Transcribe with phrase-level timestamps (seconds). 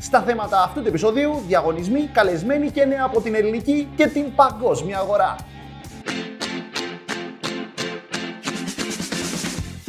[0.00, 4.98] Στα θέματα αυτού του επεισοδίου, διαγωνισμοί, καλεσμένοι και νέα από την ελληνική και την παγκόσμια
[4.98, 5.36] αγορά.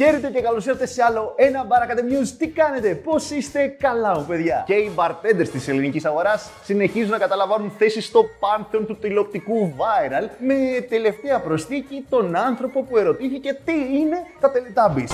[0.00, 2.28] Χαίρετε και καλώς ήρθατε σε άλλο ένα Baracate News.
[2.38, 4.64] Τι κάνετε, πώς είστε, καλά μου παιδιά.
[4.66, 10.28] Και οι bartenders της ελληνικής αγοράς συνεχίζουν να καταλαμβάνουν θέση στο πάνθεον του τηλεοπτικού viral
[10.38, 15.10] με τελευταία προσθήκη τον άνθρωπο που ερωτήθηκε τι είναι τα Teletubbies.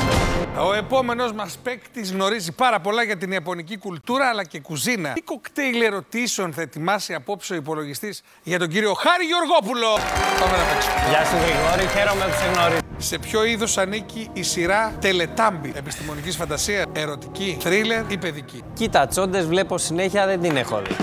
[0.69, 5.13] Ο επόμενος μας παίκτης γνωρίζει πάρα πολλά για την ιαπωνική κουλτούρα αλλά και κουζίνα.
[5.13, 9.89] Τι κοκτέιλ ερωτήσεων θα ετοιμάσει απόψε ο υπολογιστής για τον κύριο Χάρη Γεωργόπουλο;
[10.41, 10.95] Πάμε να παίξουμε.
[11.09, 12.94] Γεια σου Γρηγόρη, χαίρομαι που σε γνωρίζω.
[12.99, 19.47] Σε ποιο είδος ανήκει η σειρά Τελετάμπι, επιστημονικής φαντασίας, ερωτική, θρίλερ ή παιδική; Κοίτα, τσόντες
[19.47, 20.97] βλέπω συνέχεια, δεν την έχω δει.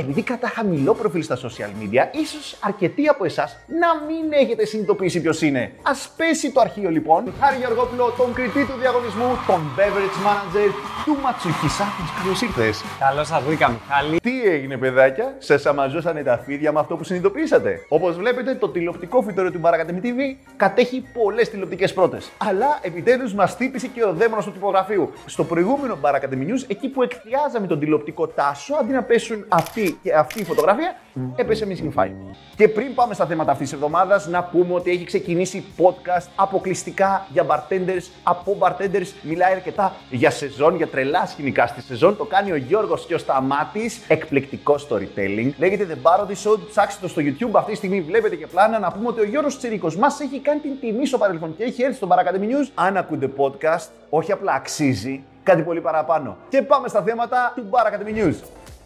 [0.00, 5.20] Επειδή κρατά χαμηλό προφίλ στα social media, ίσως αρκετοί από εσάς να μην έχετε συνειδητοποιήσει
[5.20, 5.72] ποιος είναι.
[5.82, 7.32] Α πέσει το αρχείο λοιπόν.
[7.40, 10.70] Χάρη Γεωργόπουλο, τον κριτή του διαγωνισμού, τον beverage manager
[11.04, 11.84] του Ματσουχισά.
[12.18, 14.18] Καλώ ήρθες; Καλώς σας βρήκα, Μιχάλη.
[14.20, 17.80] Τι έγινε, παιδάκια, σα αμαζώσανε τα φίδια με αυτό που συνειδητοποιήσατε.
[17.88, 22.30] Όπως βλέπετε, το τηλεοπτικό φυτόριο του Baracademy TV κατέχει πολλές τηλεοπτικές πρώτες.
[22.38, 25.12] Αλλά επιτέλους μας τύπησε και ο δαίμονας του τυπογραφείου.
[25.26, 29.44] Στο προηγούμενο Baracademy News, εκεί που εκθιάζαμε τον τηλεοπτικό τάσο, αντί να πέσουν
[29.88, 30.94] αυτή και αυτή η φωτογραφία,
[31.36, 32.12] έπεσε missing file.
[32.56, 37.26] Και πριν πάμε στα θέματα αυτής της εβδομάδας, να πούμε ότι έχει ξεκινήσει podcast αποκλειστικά
[37.32, 39.06] για bartenders από bartenders.
[39.22, 42.16] Μιλάει αρκετά για σεζόν, για τρελά σκηνικά στη σεζόν.
[42.16, 44.00] Το κάνει ο Γιώργος και ο Σταμάτης.
[44.08, 45.50] Εκπληκτικό storytelling.
[45.58, 46.58] Λέγεται The Barody Show.
[46.68, 47.50] Ψάξτε το στο YouTube.
[47.52, 50.60] Αυτή τη στιγμή βλέπετε και πλάνα να πούμε ότι ο Γιώργος Τσερίκο μας έχει κάνει
[50.60, 52.70] την τιμή στο παρελθόν και έχει έρθει στο Baracademy News.
[52.74, 56.36] Αν ακούτε podcast, όχι απλά αξίζει, κάτι πολύ παραπάνω.
[56.48, 58.34] Και πάμε στα θέματα του Baracademy News.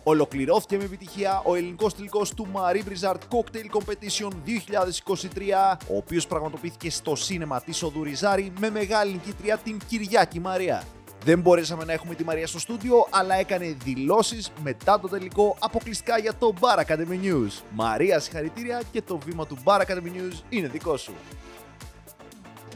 [0.05, 6.91] Ολοκληρώθηκε με επιτυχία ο ελληνικός τελικός του Marie Brizard Cocktail Competition 2023, ο οποίος πραγματοποιήθηκε
[6.91, 10.85] στο σίνεμα της Οδού Ριζάρη με μεγάλη νικήτρια την Κυριάκη Μαρία.
[11.25, 16.19] Δεν μπορέσαμε να έχουμε τη Μαρία στο στούντιο, αλλά έκανε δηλώσεις μετά το τελικό αποκλειστικά
[16.19, 17.63] για το Bar Academy News.
[17.71, 21.13] Μαρία, συγχαρητήρια και το βήμα του Bar Academy News είναι δικό σου.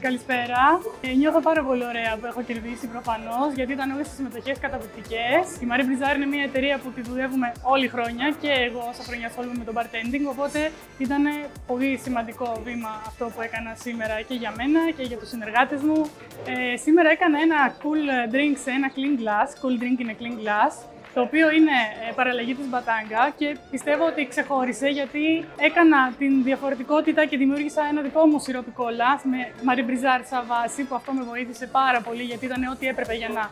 [0.00, 0.80] Καλησπέρα.
[1.00, 5.42] Ε, νιώθω πάρα πολύ ωραία που έχω κερδίσει προφανώς, γιατί ήταν όλες τι συμμετοχές καταπληκτικές.
[5.62, 9.26] Η Marie Brizard είναι μια εταιρεία που τη δουλεύουμε όλη χρόνια και εγώ όσα χρόνια
[9.26, 10.24] ασχολούμαι με το bartending.
[10.34, 11.22] Οπότε ήταν
[11.66, 15.98] πολύ σημαντικό βήμα αυτό που έκανα σήμερα και για μένα και για τους συνεργάτες μου.
[16.46, 18.02] Ε, σήμερα έκανα ένα cool
[18.34, 19.48] drink σε ένα clean glass.
[19.60, 20.72] Cool drink in a clean glass
[21.16, 21.76] το οποίο είναι
[22.08, 28.00] ε, παραλλαγή της μπατάγκα και πιστεύω ότι ξεχώρισε γιατί έκανα την διαφορετικότητα και δημιούργησα ένα
[28.02, 32.44] δικό μου σιρόπι κόλλα με μαριμπριζάρ σαν βάση που αυτό με βοήθησε πάρα πολύ γιατί
[32.44, 33.50] ήταν ό,τι έπρεπε για να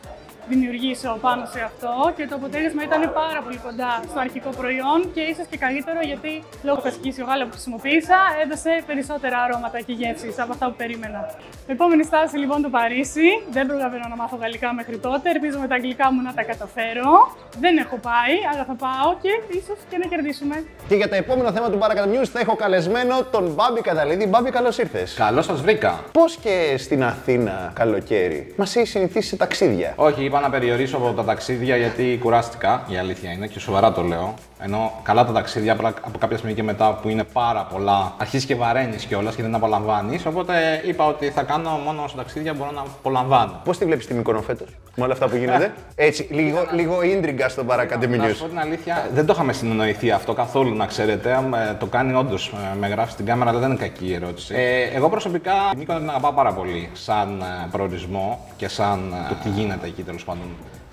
[0.48, 5.22] δημιουργήσω πάνω σε αυτό και το αποτέλεσμα ήταν πάρα πολύ κοντά στο αρχικό προϊόν και
[5.32, 6.32] ίσως και καλύτερο γιατί
[6.68, 6.80] λόγω
[7.16, 11.20] του γάλα που χρησιμοποίησα έδωσε περισσότερα αρώματα και γεύσεις από αυτά που περίμενα.
[11.66, 13.28] Επόμενη στάση λοιπόν το Παρίσι.
[13.50, 15.30] Δεν προλαβαίνω να μάθω γαλλικά μέχρι τότε.
[15.30, 17.10] Ελπίζω με τα αγγλικά μου να τα καταφέρω.
[17.58, 20.64] Δεν έχω πάει, αλλά θα πάω και ίσως και να κερδίσουμε.
[20.88, 24.26] Και για το επόμενο θέμα του Baracademy News θα έχω καλεσμένο τον Μπάμπη Καταλίδη.
[24.26, 25.14] Μπάμπη, καλώς ήρθες.
[25.14, 26.04] Καλώς σας βρήκα.
[26.12, 31.12] Πώς και στην Αθήνα καλοκαίρι, μας έχει συνηθίσει σε ταξίδια; Όχι, είπα να περιορίσω από
[31.12, 34.34] τα ταξίδια γιατί κουράστηκα, η αλήθεια είναι και σοβαρά το λέω.
[34.66, 38.54] Ενώ καλά τα ταξίδια από κάποια στιγμή και μετά που είναι πάρα πολλά, αρχίζεις και
[38.54, 40.26] βαραίνεις κιόλας και δεν απολαμβάνεις.
[40.26, 43.60] Οπότε είπα ότι θα κάνω μόνο στα ταξίδια μπορώ να απολαμβάνω.
[43.64, 47.48] Πώς τη βλέπεις τη Μύκονο φέτος, με όλα αυτά που γίνονται; Έτσι, λίγο, λίγο ίντριγκα
[47.48, 48.28] στον παρακατεμινιού.
[48.28, 51.30] Να σου πω την αλήθεια, δεν το είχαμε συνεννοηθεί αυτό καθόλου να ξέρετε.
[51.70, 54.54] Ε, Το κάνει όντως, με γράφει στην κάμερα, αλλά δεν είναι κακή η ερώτηση.
[54.54, 59.34] Ε, εγώ προσωπικά τη Μύκονο την αγαπάω πάρα πολύ σαν ε, προορισμό και σαν το
[59.42, 60.46] τι γίνεται εκεί τέλος πάντων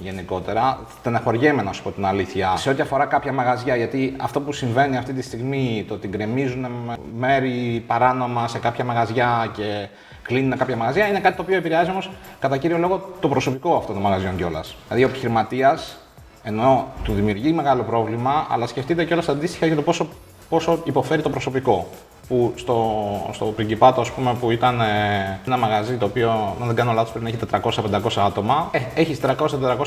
[0.04, 0.80] γενικότερα.
[1.00, 2.56] Στεναχωριέμαι να σου πω την αλήθεια.
[2.58, 6.68] Σε ό,τι αφορά κάποια μαγαζιά, γιατί αυτό που συμβαίνει αυτή τη στιγμή, το ότι γκρεμίζουν
[7.18, 9.88] μέρη παράνομα σε κάποια μαγαζιά και
[10.22, 12.10] κλείνουν κάποια μαγαζιά, είναι κάτι το οποίο επηρεάζει όμως
[12.40, 14.76] κατά κύριο λόγο το προσωπικό αυτών των μαγαζιών κιόλας.
[14.88, 15.98] Δηλαδή, ο επιχειρηματίας
[16.44, 20.08] ενώ του δημιουργεί μεγάλο πρόβλημα, αλλά σκεφτείτε κιόλας αντίστοιχα για το πόσο,
[20.50, 21.88] πόσο υποφέρει το προσωπικό
[22.32, 22.78] που στο,
[23.32, 26.30] στο Πριγκιπάτο, ας πούμε, που ήταν ε, ένα μαγαζί το οποίο,
[26.62, 27.82] αν δεν κάνω λάθος, πρέπει να έχει
[28.20, 28.70] 400-500 άτομα.
[28.72, 29.36] Ε, έχει 300-400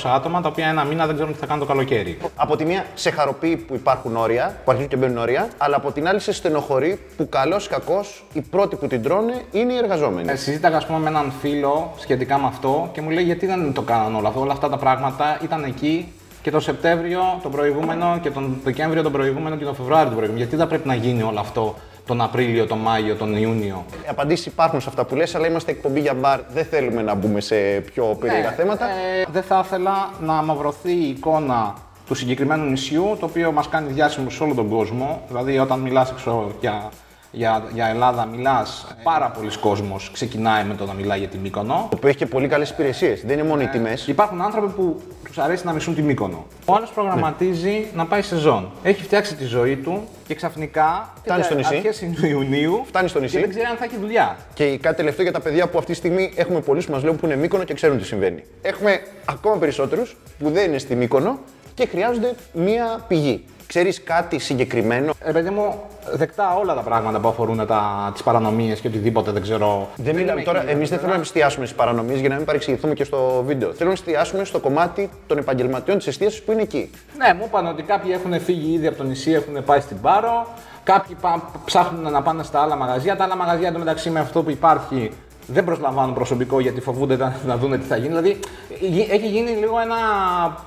[0.04, 2.18] άτομα τα οποία ένα μήνα δεν ξέρουν τι θα κάνουν το καλοκαίρι.
[2.36, 5.92] Από τη μία σε χαροποιεί που υπάρχουν όρια, που αρχίζουν και μπαίνουν όρια, αλλά από
[5.92, 9.76] την άλλη σε στενοχωρεί που καλός ή κακός οι πρώτοι που την τρώνε είναι οι
[9.76, 10.30] εργαζόμενοι.
[10.30, 13.72] Ε, συζήταγα, ας πούμε, με έναν φίλο σχετικά με αυτό και μου λέει γιατί δεν
[13.72, 14.40] το κάνανε όλο αυτό.
[14.40, 19.12] Όλα αυτά τα πράγματα ήταν εκεί και τον Σεπτέμβριο τον προηγούμενο και τον Δεκέμβριο τον
[19.12, 20.44] προηγούμενο και τον Φεβρουάριο τον προηγούμενο.
[20.44, 21.74] Γιατί δεν πρέπει να γίνει όλο αυτό;
[22.06, 23.84] Τον Απρίλιο, τον Μάιο, τον Ιούνιο.
[24.08, 26.40] Απαντήσεις υπάρχουν σε αυτά που λες, αλλά είμαστε εκπομπή για μπαρ.
[26.52, 28.84] Δεν θέλουμε να μπούμε σε πιο περίεργα Ναι, θέματα.
[28.88, 31.74] Ε, δεν θα ήθελα να αμαυρωθεί η εικόνα
[32.06, 35.22] του συγκεκριμένου νησιού, το οποίο μας κάνει διάσημους σε όλο τον κόσμο.
[35.28, 36.88] Δηλαδή, όταν μιλάς έξω για
[37.34, 41.86] για, για Ελλάδα μιλάς, πάρα πολλοί κόσμος ξεκινάει με το να μιλάει για τη Μύκονο.
[41.90, 43.20] Το οποίο έχει και πολύ καλές υπηρεσίες.
[43.24, 44.06] Δεν είναι μόνο οι τιμές.
[44.06, 46.46] Υπάρχουν άνθρωποι που τους αρέσει να μισούν τη Μύκονο.
[46.64, 48.70] Ο άλλος προγραμματίζει να πάει σεζόν.
[48.82, 51.12] Έχει φτιάξει τη ζωή του και ξαφνικά.
[51.22, 51.74] Φτάνει στο νησί.
[51.74, 52.82] Αρχές Ιουνίου.
[52.86, 53.34] Φτάνει στο νησί.
[53.34, 54.36] Και δεν ξέρει αν θα έχει δουλειά.
[54.54, 57.16] Και κάτι τελευταίο για τα παιδιά που αυτή τη στιγμή έχουμε πολλούς που μας λέουν
[57.16, 58.44] που είναι Μύκονο και ξέρουν τι συμβαίνει.
[58.62, 61.38] Έχουμε ακόμα περισσότερους που δεν είναι στη Μύκονο
[61.74, 63.44] και χρειάζονται μία πηγή.
[63.66, 65.80] Ξέρεις κάτι συγκεκριμένο; Ε, παιδί μου,
[66.12, 69.88] δεκτά όλα τα πράγματα που αφορούν τα, τις παρανομίες και οτιδήποτε, δεν ξέρω.
[69.96, 70.98] Δεν μιλάμε είμαι τώρα, εκεί, εμείς δεν βέβαια.
[70.98, 73.72] θέλουμε να εστιάσουμε στις παρανομίες για να μην παρεξηγηθούμε και στο βίντεο.
[73.72, 76.90] Θέλω να εστιάσουμε στο κομμάτι των επαγγελματιών της εστίασης που είναι εκεί.
[77.18, 80.46] Ναι, μου είπαν ότι κάποιοι έχουν φύγει ήδη από το νησί, έχουν πάει στην Πάρο.
[80.84, 83.16] Κάποιοι πα- ψάχνουν να πάνε στα άλλα μαγαζιά.
[83.16, 85.10] Τα άλλα μαγαζιά εντωμεταξύ με αυτό που υπάρχει
[85.46, 88.08] δεν προσλαμβάνουν προσωπικό γιατί φοβούνται να, να δουν τι θα γίνει.
[88.08, 88.38] Δηλαδή
[88.80, 89.96] γι- έχει γίνει λίγο ένα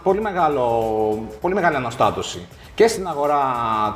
[0.04, 0.64] πολύ, μεγάλο,
[1.42, 3.44] πολύ μεγάλη αναστάτωση και στην αγορά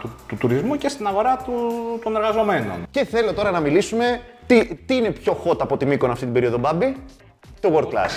[0.02, 1.54] του, του τουρισμού και στην αγορά του,
[2.04, 2.86] των εργαζομένων.
[2.92, 4.22] Και θέλω τώρα να μιλήσουμε.
[4.48, 6.96] Τι, τι είναι πιο hot από τη Μύκονο αυτή την περίοδο, Μπάμπη;
[7.60, 8.12] Το World Class.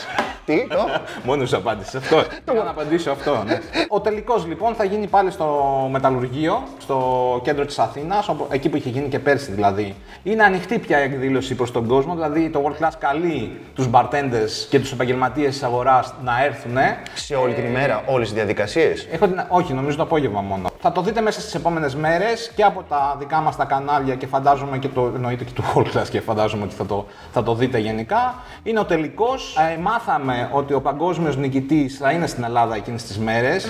[0.44, 0.76] Τι, το.
[1.26, 2.16] Μόνος σου απάντησε αυτό.
[2.52, 3.42] Για να απαντήσω αυτό.
[3.46, 3.60] Ναι.
[3.88, 5.46] Ο τελικός λοιπόν θα γίνει πάλι στο
[5.90, 9.94] Μεταλλουργείο, στο κέντρο της Αθήνας, εκεί που είχε γίνει και πέρσι δηλαδή.
[10.22, 14.66] Είναι ανοιχτή πια η εκδήλωση προς τον κόσμο, δηλαδή το World Class καλεί τους bartenders
[14.70, 16.76] και τους επαγγελματίες της αγοράς να έρθουν.
[17.14, 19.42] Σε όλη την ημέρα, όλες τις διαδικασίες; Έχω την...
[19.48, 20.68] Όχι, νομίζω το απόγευμα μόνο.
[20.80, 24.26] Θα το δείτε μέσα στις επόμενες μέρες και από τα δικά μας τα κανάλια και
[24.26, 27.54] φαντάζομαι και το εννοείται και του World Class και φαντάζομαι ότι θα το, θα το
[27.54, 28.34] δείτε γενικά.
[28.62, 29.56] Είναι ο τελικός.
[29.74, 33.66] Ε, μάθαμε ότι ο παγκόσμιος νικητής θα είναι στην Ελλάδα εκείνες τις μέρες.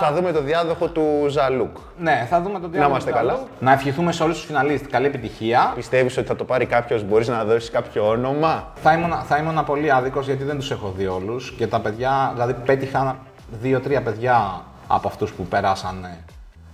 [0.00, 1.76] Θα δούμε το διάδοχο του Ζαλούκ.
[1.98, 3.34] Ναι, θα δούμε το Να είμαστε διάλογο.
[3.36, 3.46] καλά.
[3.60, 5.72] Να ευχηθούμε σε όλους τους φιναλίστ καλή επιτυχία.
[5.74, 9.64] Πιστεύεις ότι θα το πάρει κάποιος, μπορείς να δώσεις κάποιο όνομα; Θα ήμουν, θα ήμουν
[9.64, 13.16] πολύ άδικος γιατί δεν τους έχω δει όλους και τα παιδιά, δηλαδή πέτυχα
[13.60, 16.18] δύο-τρία παιδιά από αυτούς που περάσανε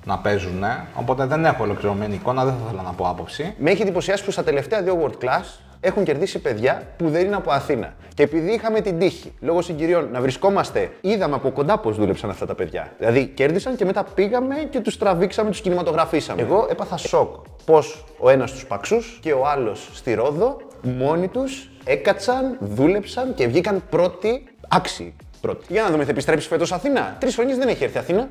[0.04, 0.64] να παίζουν.
[0.94, 3.54] Οπότε δεν έχω ολοκληρωμένη εικόνα, δεν θα ήθελα να πω άποψη.
[3.58, 5.44] Με έχει εντυπωσιάσει που στα τελευταία δύο World Class
[5.84, 7.94] έχουν κερδίσει παιδιά που δεν είναι από Αθήνα.
[8.14, 12.46] Και επειδή είχαμε την τύχη, λόγω συγκυριών, να βρισκόμαστε, είδαμε από κοντά πώς δούλεψαν αυτά
[12.46, 12.92] τα παιδιά.
[12.98, 16.42] Δηλαδή κέρδισαν και μετά πήγαμε και τους τραβήξαμε, τους κινηματογραφήσαμε.
[16.42, 17.34] Εγώ έπαθα σοκ
[17.64, 23.46] πώς ο ένας στους παξούς και ο άλλος στη Ρόδο, μόνοι τους έκατσαν, δούλεψαν και
[23.46, 25.64] βγήκαν πρώτοι, άξιοι πρώτοι.
[25.68, 28.28] Για να δούμε, θα επιστρέψει φέτος Αθήνα; Τρεις χρονιές δεν έχει έρθει Αθήνα.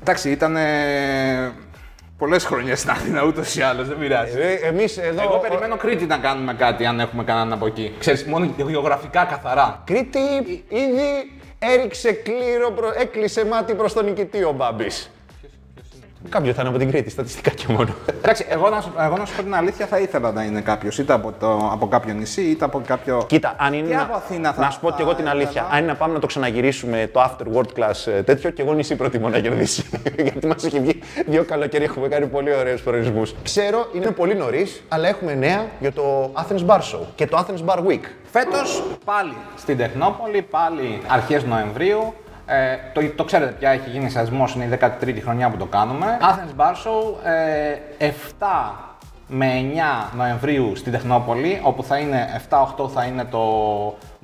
[0.00, 0.56] Εντάξει, ήταν
[2.24, 4.38] πολλές χρονιές στην Αθήνα ούτως ή άλλως, δεν πειράζει.
[4.62, 5.22] Εμείς εδώ.
[5.22, 7.94] Εγώ περιμένω Κρήτη να κάνουμε κάτι αν έχουμε κανέναν από εκεί.
[7.98, 9.82] Ξέρεις, μόνο γεωγραφικά καθαρά.
[9.86, 10.18] Κρήτη
[10.68, 12.92] ήδη έριξε κλήρο, προ...
[12.96, 15.10] έκλεισε μάτι προς τον νικητή ο Μπάμπης.
[16.28, 17.94] Κάποιο θα είναι από την Κρήτη, στατιστικά και μόνο.
[18.16, 20.98] Εντάξει, εγώ να, σου, εγώ να σου πω την αλήθεια, θα ήθελα να είναι κάποιος
[20.98, 23.24] είτε από, το, από κάποιο νησί είτε από κάποιο.
[23.28, 25.28] Κοίτα, αν είναι Και να, από Αθήνα θα- να σου πω θα και εγώ την
[25.28, 25.68] αλήθεια, ήθελα.
[25.70, 28.72] αν είναι να πάμε να το ξαναγυρίσουμε το after world class ε, τέτοιο, και εγώ
[28.72, 29.84] νησί προτιμώ να κερδίσει.
[30.22, 33.34] Γιατί μας έχει βγει δύο καλοκαίρι, έχουμε κάνει πολύ ωραίους προορισμούς.
[33.42, 37.64] Ξέρω, είναι πολύ νωρίς, αλλά έχουμε νέα για το Athens Bar Show και το Athens
[37.74, 38.00] Bar Week.
[38.30, 42.14] Φέτος πάλι στην Τεχνόπολη, πάλι αρχές Νοεμβρίου.
[42.46, 46.06] Ε, το, το ξέρετε πια, έχει γίνει σεισμός, είναι η 13η χρονιά που το κάνουμε.
[46.20, 47.14] Athens Bar Show,
[47.98, 48.08] ε,
[48.38, 48.46] 7
[49.26, 49.46] με
[50.12, 53.40] 9 Νοεμβρίου στην Τεχνόπολη, όπου θα είναι 7-8 θα είναι το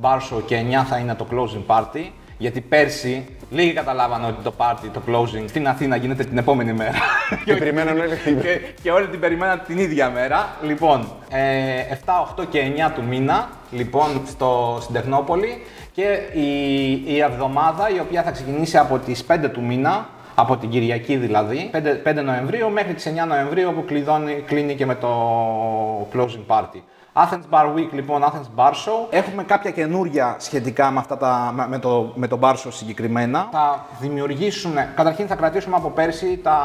[0.01, 2.11] Bar Show και 9 θα είναι το Closing Party.
[2.39, 6.99] Γιατί πέρσι λίγοι καταλάβανε ότι το party, το closing στην Αθήνα γίνεται την επόμενη μέρα.
[7.45, 8.17] Και περιμένουν όλοι.
[8.43, 10.49] και, και όλοι την περιμέναν την ίδια μέρα.
[10.63, 11.97] Λοιπόν, ε,
[12.37, 15.63] 7, 8 και 9 του μήνα, λοιπόν, στο, στην Τεχνόπολη
[16.01, 20.69] και η, η εβδομάδα η οποία θα ξεκινήσει από τις 5 του μήνα, από την
[20.71, 21.71] Κυριακή δηλαδή,
[22.05, 25.11] 5, 5 Νοεμβρίου μέχρι τις 9 Νοεμβρίου όπου κλειδώνει, κλείνει και με το
[26.13, 26.81] closing party.
[27.13, 29.07] Athens Bar Week, λοιπόν, Athens Bar Show.
[29.11, 33.49] Έχουμε κάποια καινούρια σχετικά με, αυτά τα, με, με το, με το Bar Show συγκεκριμένα.
[33.53, 36.59] Θα δημιουργήσουμε, καταρχήν θα κρατήσουμε από πέρσι τα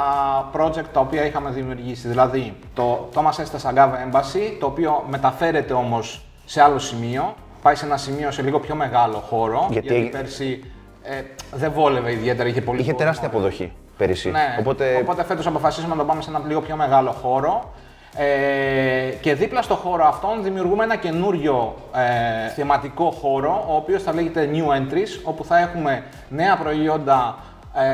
[0.57, 2.07] project τα οποία είχαμε δημιουργήσει.
[2.07, 7.35] Δηλαδή, το Thomas Estes Agave Embassy, το οποίο μεταφέρεται όμως σε άλλο σημείο.
[7.65, 9.67] Πάει σε ένα σημείο σε λίγο πιο μεγάλο χώρο.
[9.69, 10.63] Γιατί- πέρσι
[11.03, 11.21] ε,
[11.53, 13.05] δεν βόλευε ιδιαίτερα, είχε πολύ Είχε κόσμο.
[13.05, 14.29] τεράστια αποδοχή πέρυσι.
[14.29, 17.73] Ναι, Οπότε οπότε φέτος αποφασίσαμε να το πάμε σε ένα λίγο πιο μεγάλο χώρο.
[18.17, 24.13] Ε, και δίπλα στο χώρο αυτόν δημιουργούμε ένα καινούριο ε, θεματικό χώρο, ο οποίος θα
[24.13, 27.37] λέγεται New Entries, όπου θα έχουμε νέα προϊόντα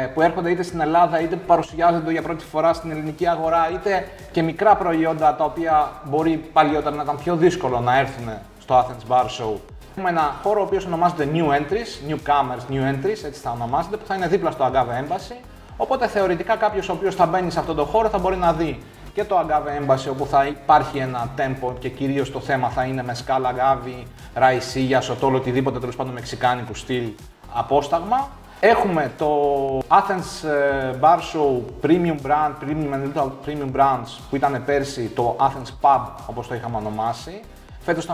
[0.01, 3.69] ε, που έρχονται είτε στην Ελλάδα είτε που παρουσιάζονται για πρώτη φορά στην ελληνική αγορά,
[3.73, 8.29] είτε και μικρά προϊόντα τα οποία μπορεί παλιότερα να ήταν πιο δύσκολο να έρθουν
[8.71, 9.53] στο Athens Bar Show.
[9.91, 14.05] Έχουμε ένα χώρο ο οποίος ονομάζεται New Entries, Newcomers New Entries, έτσι θα ονομάζεται, που
[14.05, 15.43] θα είναι δίπλα στο Agave Embassy.
[15.77, 18.79] Οπότε θεωρητικά κάποιος ο οποίος θα μπαίνει σε αυτόν τον χώρο θα μπορεί να δει
[19.13, 23.03] και το Agave Embassy όπου θα υπάρχει ένα tempo και κυρίως το θέμα θα είναι
[23.03, 27.11] με σκάλα αγάβη, ραϊσίγια, σοτόλ, οτιδήποτε τέλος πάντων μεξικάνικου στυλ
[27.53, 28.29] απόσταγμα.
[28.59, 29.29] Έχουμε το
[29.77, 35.35] Athens ε, Bar Show Premium Brand, Premium and Little Premium Brands που ήταν πέρσι το
[35.39, 37.41] Athens Pub όπως το είχαμε ονομάσει.
[37.83, 38.13] Φέτος θα,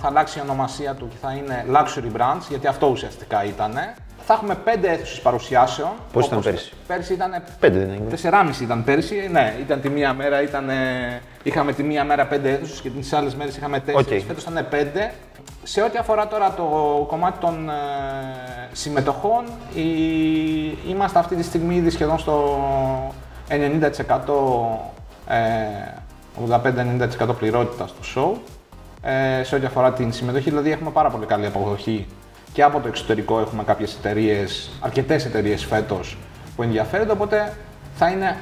[0.00, 3.72] θα αλλάξει η ονομασία του και θα είναι Luxury Brands γιατί αυτό ουσιαστικά ήταν.
[4.26, 5.90] Θα έχουμε πέντε αίθουσες παρουσιάσεων.
[6.12, 8.08] Πώς ήταν όπως- πέρσι; Πέρσι ήταν Πέντε δεν έγινε.
[8.10, 9.28] 4,5 ήταν πέρσι.
[9.32, 10.68] Ναι, ήταν τη μία μέρα, ήταν,
[11.42, 14.22] είχαμε τη μία μέρα πέντε αίθουσες και τις άλλες μέρες είχαμε τέσσερις.
[14.22, 14.26] Οκ.
[14.28, 15.12] Φέτος ήταν πέντε.
[15.62, 16.64] Σε ό,τι αφορά τώρα το
[17.08, 17.72] κομμάτι των ε,
[18.72, 22.58] συμμετοχών, η- είμαστε αυτή τη στιγμή ήδη σχεδόν στο
[23.48, 23.54] 90%
[25.28, 25.36] ε,
[27.28, 28.38] 85-90% πληρότητα στο show.
[29.02, 32.06] Ε, σε ό,τι αφορά την συμμετοχή, δηλαδή έχουμε πάρα πολύ καλή αποδοχή
[32.52, 36.18] και από το εξωτερικό έχουμε κάποιες εταιρείες, αρκετές εταιρείες φέτος
[36.56, 37.56] που ενδιαφέρονται, οπότε
[37.94, 38.36] θα είναι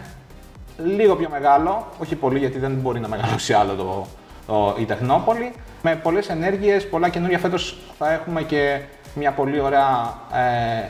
[0.85, 4.07] λίγο πιο μεγάλο, όχι πολύ γιατί δεν μπορεί να μεγαλώσει άλλο το,
[4.47, 8.81] το, η Τεχνόπολη, με πολλές ενέργειες, πολλά καινούργια φέτος θα έχουμε και
[9.15, 10.15] μια πολύ ωραία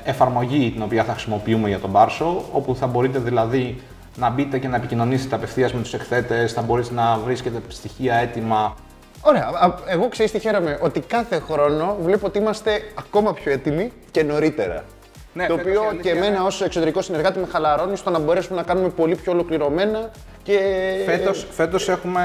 [0.05, 3.83] ε, εφαρμογή την οποία θα χρησιμοποιούμε για τον Bar Show, όπου θα μπορείτε δηλαδή
[4.17, 8.75] να μπείτε και να επικοινωνήσετε απευθείας με τους εκθέτες, θα μπορείτε να βρίσκετε στοιχεία έτοιμα.
[9.23, 9.51] Ωραία.
[9.61, 10.79] Α, Εγώ ξέρεις τι χαίρομαι.
[10.81, 14.85] Ότι κάθε χρόνο βλέπω ότι είμαστε ακόμα πιο έτοιμοι και νωρίτερα.
[15.33, 18.11] Ναι, το φέτος οποίο η αλήθεια και εμένα είναι- ως εξωτερικό συνεργάτη με χαλαρώνει στο
[18.11, 20.11] να μπορέσουμε να κάνουμε πολύ πιο ολοκληρωμένα
[20.43, 20.59] και
[21.07, 22.23] Φέτος, φέτος έχουμε...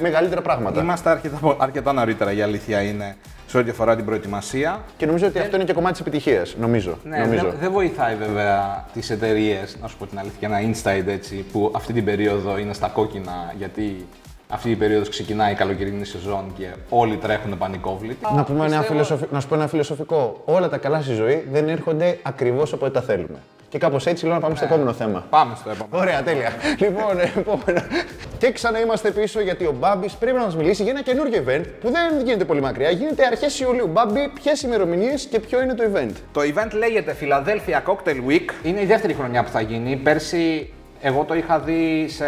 [0.00, 0.80] μεγαλύτερα πράγματα.
[0.82, 3.16] Είμαστε αρκετά, αρκετά νωρίτερα, η αλήθεια είναι,
[3.46, 4.82] σε ό,τι αφορά την προετοιμασία.
[4.96, 6.54] Και νομίζω ότι αυτό είναι και κομμάτι της επιτυχίας.
[6.60, 6.98] Νομίζω.
[7.04, 7.42] Ναι, νομίζω.
[7.44, 11.72] δεν δεν βοηθάει βέβαια τις εταιρείες, να σου πω την αλήθεια, ένα inside έτσι, που
[11.76, 14.06] αυτή την περίοδο είναι στα κόκκινα, γιατί
[14.48, 18.26] αυτή η περίοδος ξεκινάει η καλοκαιρινή σεζόν και όλοι τρέχουν πανικόβλητοι.
[18.34, 19.24] Να, πούμε ένα Πιστεύω- φιλοσοφι...
[19.30, 20.42] να σου πω ένα φιλοσοφικό.
[20.44, 23.38] Όλα τα καλά στη ζωή δεν έρχονται ακριβώς όποτε τα θέλουμε.
[23.68, 25.26] Και κάπως έτσι λέω να πάμε στο επόμενο θέμα.
[25.30, 26.02] Πάμε στο επόμενο.
[26.02, 26.52] Ωραία, τέλεια.
[26.82, 27.80] λοιπόν, επόμενο.
[28.38, 31.64] Και ξανά είμαστε πίσω γιατί ο Μπάμπης πρέπει να μας μιλήσει για ένα καινούργιο event
[31.80, 32.90] που δεν γίνεται πολύ μακριά.
[32.90, 33.86] Γίνεται αρχές Ιουλίου.
[33.86, 38.66] Μπάμπη, ποιες ημερομηνίες και ποιο είναι το event; Το event λέγεται Philadelphia Cocktail Week.
[38.66, 39.96] Είναι η δεύτερη χρονιά που θα γίνει.
[39.96, 42.24] Πέρσι εγώ το είχα δει σε...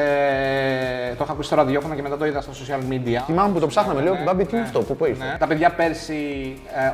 [1.16, 3.22] το είχα ακούσει στο ραδιόφωνο και μετά το είδα στα social media.
[3.26, 4.66] Θυμάμαι που το ψάχναμε, λέω Ναι, Μπάμπη, τι είναι ναι.
[4.66, 5.36] αυτό, πού πού ήρθε; Ναι.
[5.38, 6.14] Τα παιδιά πέρσι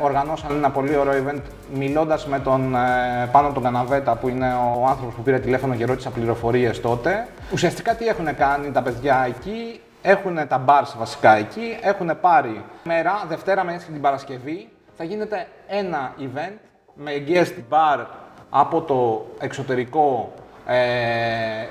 [0.00, 1.40] ε, οργανώσαν ένα πολύ ωραίο event
[1.74, 5.84] μιλώντας με τον ε, πάνω τον Καναβέτα που είναι ο άνθρωπος που πήρε τηλέφωνο και
[5.84, 7.26] ρώτησα πληροφορίες τότε.
[7.52, 13.24] Ουσιαστικά τι έχουν κάνει τα παιδιά εκεί, έχουν τα bars βασικά εκεί, έχουν πάρει μέρα,
[13.28, 16.56] Δευτέρα μέχρι την Παρασκευή, θα γίνεται ένα event
[16.94, 18.04] με guest bar
[18.50, 20.32] από το εξωτερικό
[20.66, 20.76] ε,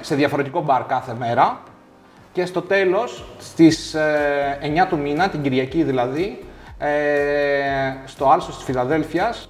[0.02, 1.62] σε διαφορετικό bar κάθε μέρα
[2.32, 6.46] και στο τέλος, στις ε, 9 του μήνα, την Κυριακή δηλαδή,
[6.78, 6.90] ε,
[8.06, 9.50] στο Άλσος της Φιλαδέλφειας,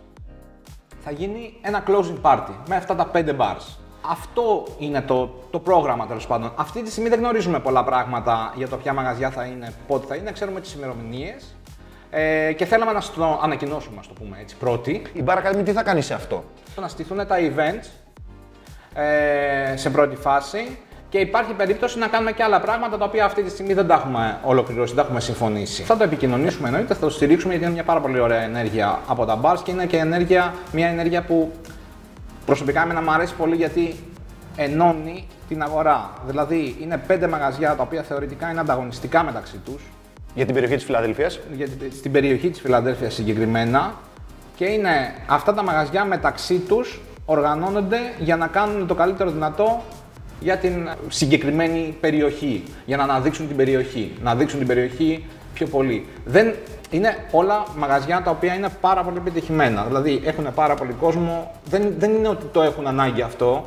[1.03, 3.77] θα γίνει ένα closing party με αυτά τα 5 bars.
[4.09, 6.51] Αυτό είναι το, το πρόγραμμα τέλος πάντων.
[6.55, 10.15] Αυτή τη στιγμή δεν γνωρίζουμε πολλά πράγματα για το ποια μαγαζιά θα είναι, πότε θα
[10.15, 10.31] είναι.
[10.31, 11.55] Ξέρουμε τις ημερομηνίες.
[12.09, 15.01] Ε, και θέλαμε να σας το ανακοινώσουμε, ας το πούμε έτσι, πρώτη.
[15.13, 16.43] Η Bar Academy τι θα κάνει σε αυτό;
[16.81, 18.04] Να στηθούν τα events
[18.95, 20.77] ε, σε πρώτη φάση
[21.09, 23.93] και υπάρχει περίπτωση να κάνουμε και άλλα πράγματα τα οποία αυτή τη στιγμή δεν τα
[23.93, 25.83] έχουμε ολοκληρώσει, δεν τα έχουμε συμφωνήσει.
[25.83, 29.25] Θα το επικοινωνήσουμε εννοείται, θα το στηρίξουμε γιατί είναι μια πάρα πολύ ωραία ενέργεια από
[29.25, 31.51] τα bars και είναι και ενέργεια, μια ενέργεια που
[32.45, 33.95] προσωπικά εμένα μου αρέσει πολύ γιατί
[34.55, 36.13] ενώνει την αγορά.
[36.27, 39.83] Δηλαδή είναι πέντε μαγαζιά τα οποία θεωρητικά είναι ανταγωνιστικά μεταξύ τους
[40.33, 41.29] Για την περιοχή της Φιλαδέλφια.
[41.51, 43.93] γιατί στην περιοχή της Φιλαδέλφειας συγκεκριμένα
[44.55, 49.81] και είναι αυτά τα μαγαζιά μεταξύ τους οργανώνονται για να κάνουν το καλύτερο δυνατό
[50.39, 56.07] για την συγκεκριμένη περιοχή, για να αναδείξουν την περιοχή, να δείξουν την περιοχή πιο πολύ.
[56.25, 56.53] Δεν,
[56.89, 61.93] είναι όλα μαγαζιά τα οποία είναι πάρα πολύ επιτυχημένα, δηλαδή έχουν πάρα πολύ κόσμο, δεν,
[61.97, 63.63] δεν είναι ότι το έχουν ανάγκη αυτό,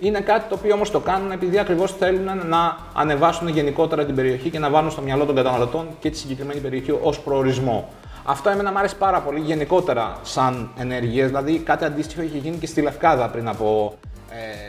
[0.00, 4.50] είναι κάτι το οποίο όμως το κάνουν επειδή ακριβώς θέλουν να ανεβάσουν γενικότερα την περιοχή
[4.50, 7.88] και να βάλουν στο μυαλό των καταναλωτών και τη συγκεκριμένη περιοχή ως προορισμό.
[8.24, 11.26] Αυτό εμένα μου αρέσει πάρα πολύ γενικότερα σαν ενέργειες.
[11.26, 13.94] Δηλαδή κάτι αντίστοιχο είχε γίνει και στη Λευκάδα πριν από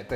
[0.09, 0.15] ε,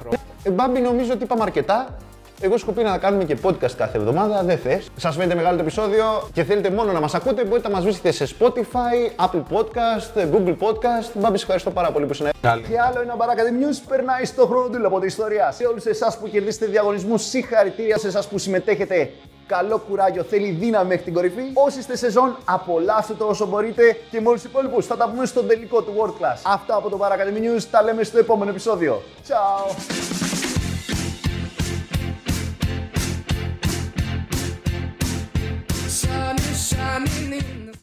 [0.00, 0.18] χρόνια.
[0.42, 1.96] Ε, Μπάμπη, νομίζω ότι είπαμε αρκετά.
[2.40, 4.90] Εγώ σκοπεί να κάνουμε και podcast κάθε εβδομάδα, δεν θες.
[4.96, 8.10] Σας φαίνεται μεγάλο το επεισόδιο και θέλετε μόνο να μας ακούτε, μπορείτε να μας βρίσκετε
[8.10, 11.10] σε Spotify, Apple Podcast, Google Podcast.
[11.14, 12.62] Μπάμπη, σε ευχαριστώ πάρα πολύ που ήσουν Καλή.
[12.62, 15.52] Και άλλο ένα Baracademy News περνάει στο χρόνο του από τη ιστορία.
[15.52, 19.10] Σε όλους εσάς που κερδίσετε διαγωνισμούς, συγχαρητήρια σε εσάς που συμμετέχετε
[19.56, 21.42] καλό κουράγιο, θέλει δύναμη μέχρι την κορυφή.
[21.54, 25.26] Όσοι είστε σεζόν, απολαύστε το όσο μπορείτε και με όλους τους υπόλοιπους θα τα πούμε
[25.26, 26.40] στο τελικό του World Class.
[26.42, 29.02] Αυτά από το Paracademy News, τα λέμε στο επόμενο επεισόδιο.
[29.28, 30.12] Ciao.